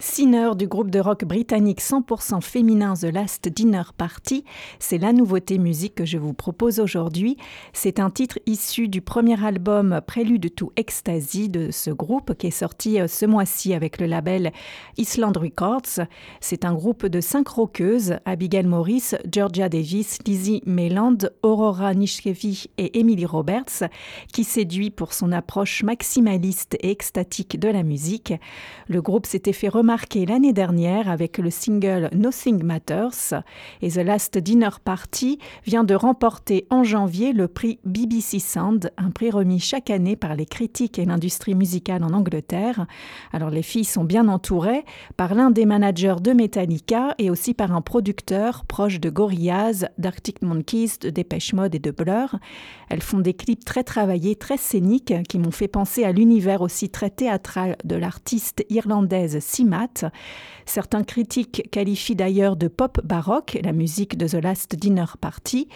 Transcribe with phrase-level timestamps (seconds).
[0.00, 4.44] Sinner du groupe de rock britannique 100% féminin The Last Dinner Party,
[4.78, 7.36] c'est la nouveauté musique que je vous propose aujourd'hui.
[7.72, 12.52] C'est un titre issu du premier album Prélude to Ecstasy de ce groupe qui est
[12.52, 14.52] sorti euh, ce mois-ci avec le label
[14.98, 16.06] Island Records.
[16.40, 23.00] C'est un groupe de cinq rockeuses, Abigail Morris, Georgia Davis, Lizzie Mayland, Aurora Nishkevi et
[23.00, 23.82] Emily Roberts,
[24.32, 28.32] qui séduit pour son approche maximaliste et extatique de la musique.
[28.86, 33.42] Le groupe s'était fait remarquer marqué l'année dernière avec le single Nothing Matters
[33.80, 39.10] et The Last Dinner Party vient de remporter en janvier le prix BBC Sound, un
[39.10, 42.86] prix remis chaque année par les critiques et l'industrie musicale en Angleterre.
[43.32, 44.84] Alors les filles sont bien entourées
[45.16, 50.42] par l'un des managers de Metallica et aussi par un producteur proche de Gorillaz, d'Arctic
[50.42, 52.36] Monkeys, de Dépêche Mode et de Blur.
[52.90, 56.90] Elles font des clips très travaillés, très scéniques qui m'ont fait penser à l'univers aussi
[56.90, 59.77] très théâtral de l'artiste irlandaise Sima
[60.66, 65.68] Certains critiques qualifient d'ailleurs de pop baroque la musique de The Last Dinner Party.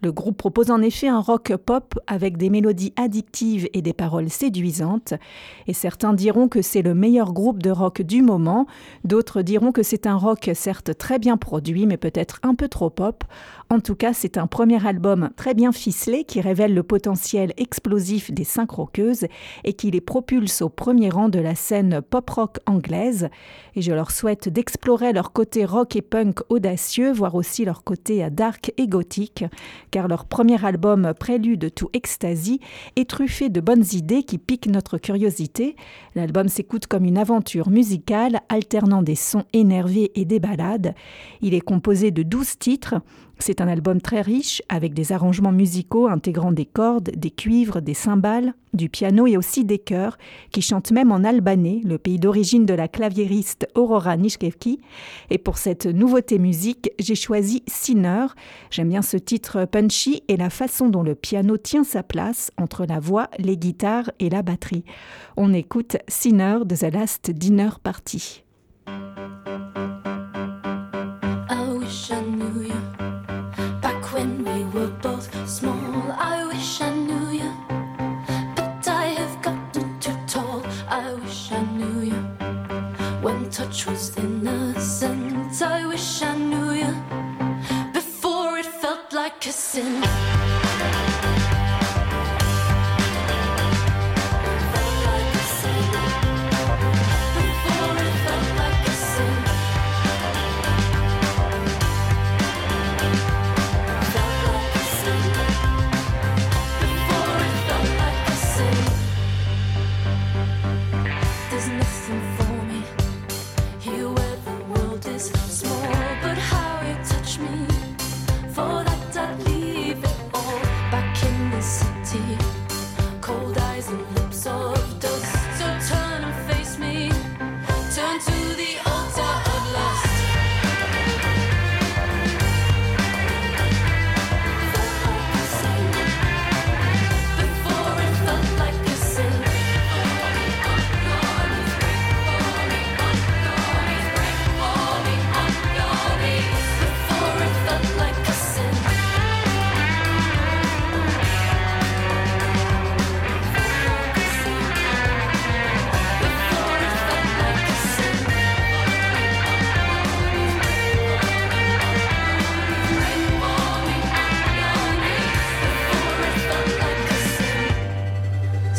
[0.00, 4.30] Le groupe propose en effet un rock pop avec des mélodies addictives et des paroles
[4.30, 5.14] séduisantes.
[5.66, 8.66] Et certains diront que c'est le meilleur groupe de rock du moment.
[9.04, 12.90] D'autres diront que c'est un rock certes très bien produit, mais peut-être un peu trop
[12.90, 13.24] pop.
[13.70, 18.30] En tout cas, c'est un premier album très bien ficelé qui révèle le potentiel explosif
[18.30, 19.26] des cinq rockeuses
[19.62, 23.28] et qui les propulse au premier rang de la scène pop-rock anglaise.
[23.76, 28.26] Et je leur souhaite d'explorer leur côté rock et punk audacieux, voire aussi leur côté
[28.30, 29.44] dark et gothique,
[29.90, 32.60] car leur premier album Prélude to Ecstasy
[32.96, 35.76] est truffé de bonnes idées qui piquent notre curiosité.
[36.14, 40.94] L'album s'écoute comme une aventure musicale, alternant des sons énervés et des ballades.
[41.42, 42.94] Il est composé de 12 titres,
[43.38, 47.94] c'est un album très riche avec des arrangements musicaux intégrant des cordes, des cuivres, des
[47.94, 50.18] cymbales, du piano et aussi des chœurs
[50.50, 54.80] qui chantent même en albanais, le pays d'origine de la claviériste Aurora Nishkevki.
[55.30, 58.26] Et pour cette nouveauté musique, j'ai choisi Sinner.
[58.70, 62.84] J'aime bien ce titre punchy et la façon dont le piano tient sa place entre
[62.86, 64.84] la voix, les guitares et la batterie.
[65.36, 68.44] On écoute Sinner de The Last Dinner Party.
[74.54, 76.12] we were both small.
[76.12, 77.52] I wish I knew you,
[78.56, 80.62] but I have gotten too tall.
[80.88, 82.22] I wish I knew you
[83.22, 85.62] when touch was innocent.
[85.62, 86.94] I wish I knew you
[87.92, 90.37] before it felt like a sin.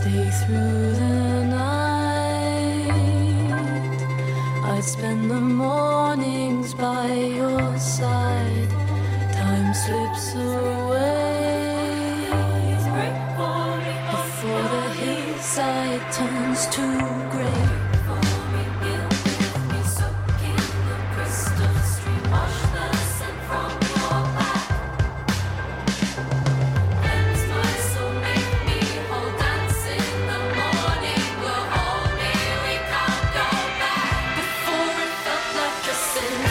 [0.00, 2.90] stay through the night.
[4.72, 8.70] I'd spend the mornings by your side.
[9.34, 11.50] Time slips away
[14.16, 16.86] before the hillside turns to
[17.32, 17.89] grey.
[36.20, 36.49] Listen.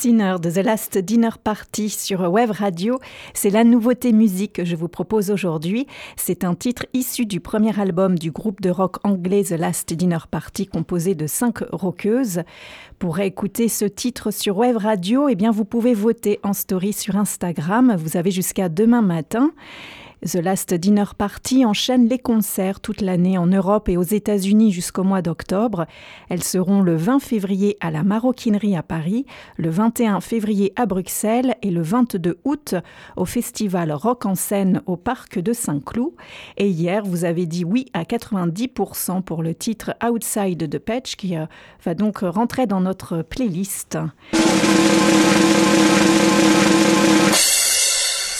[0.00, 3.00] Dinner de The Last Dinner Party sur Web Radio.
[3.34, 5.86] C'est la nouveauté musique que je vous propose aujourd'hui.
[6.16, 10.18] C'est un titre issu du premier album du groupe de rock anglais The Last Dinner
[10.30, 12.42] Party composé de cinq rockeuses.
[12.98, 17.16] Pour écouter ce titre sur Web Radio, eh bien vous pouvez voter en story sur
[17.16, 17.96] Instagram.
[17.98, 19.52] Vous avez jusqu'à demain matin.
[20.26, 25.04] The Last Dinner Party enchaîne les concerts toute l'année en Europe et aux États-Unis jusqu'au
[25.04, 25.86] mois d'octobre.
[26.28, 29.26] Elles seront le 20 février à la Maroquinerie à Paris,
[29.56, 32.74] le 21 février à Bruxelles et le 22 août
[33.16, 36.12] au festival Rock en scène au parc de Saint-Cloud.
[36.56, 41.36] Et hier, vous avez dit oui à 90% pour le titre Outside the Patch qui
[41.36, 41.46] euh,
[41.84, 43.98] va donc rentrer dans notre playlist.